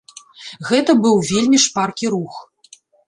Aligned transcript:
Гэта 0.69 0.95
быў 1.03 1.15
вельмі 1.31 1.59
шпаркі 1.67 2.05
рух. 2.15 2.33